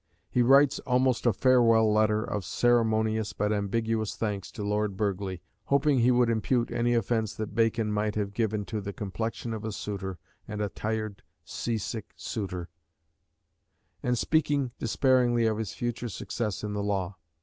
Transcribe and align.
He 0.31 0.41
writes 0.41 0.79
almost 0.79 1.27
a 1.27 1.31
farewell 1.31 1.93
letter 1.93 2.23
of 2.23 2.43
ceremonious 2.43 3.33
but 3.33 3.53
ambiguous 3.53 4.15
thanks 4.15 4.51
to 4.53 4.63
Lord 4.63 4.97
Burghley, 4.97 5.43
hoping 5.65 5.97
that 5.97 6.01
he 6.01 6.09
would 6.09 6.27
impute 6.27 6.71
any 6.71 6.95
offence 6.95 7.35
that 7.35 7.53
Bacon 7.53 7.91
might 7.91 8.15
have 8.15 8.33
given 8.33 8.65
to 8.65 8.81
the 8.81 8.93
"complexion 8.93 9.53
of 9.53 9.63
a 9.63 9.71
suitor, 9.71 10.17
and 10.47 10.59
a 10.59 10.69
tired 10.69 11.21
sea 11.45 11.77
sick 11.77 12.13
suitor," 12.15 12.67
and 14.01 14.17
speaking 14.17 14.71
despairingly 14.79 15.45
of 15.45 15.59
his 15.59 15.75
future 15.75 16.09
success 16.09 16.63
in 16.63 16.73
the 16.73 16.81
law. 16.81 17.15